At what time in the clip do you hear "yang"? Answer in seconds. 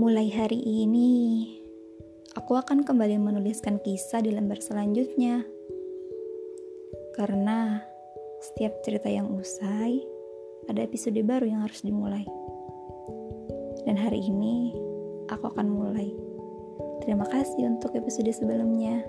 9.12-9.28, 11.44-11.60